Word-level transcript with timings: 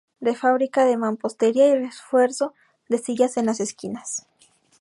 De 0.27 0.33
fábrica 0.33 0.83
de 0.83 0.97
mampostería 0.97 1.67
y 1.67 1.75
refuerzo 1.77 2.55
de 2.89 2.97
sillares 2.97 3.37
en 3.37 3.45
las 3.45 3.59
esquinas. 3.59 4.25